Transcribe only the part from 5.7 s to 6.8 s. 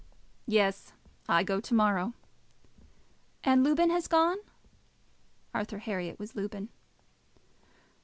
Herriot was Lubin.